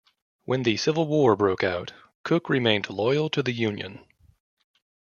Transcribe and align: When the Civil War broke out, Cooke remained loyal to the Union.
When 0.45 0.63
the 0.63 0.77
Civil 0.77 1.05
War 1.05 1.35
broke 1.35 1.63
out, 1.63 1.93
Cooke 2.23 2.49
remained 2.49 2.89
loyal 2.89 3.29
to 3.29 3.43
the 3.43 3.51
Union. 3.53 4.03